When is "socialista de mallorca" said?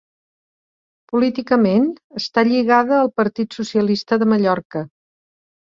3.61-4.85